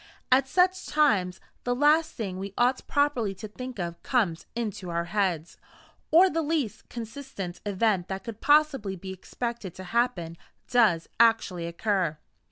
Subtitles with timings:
[0.31, 5.03] At such times, the last thing we ought properly to think of comes into our
[5.05, 5.57] heads,
[6.09, 10.37] or the least consistent event that could possibly be expected to happen
[10.67, 12.17] does actually occur.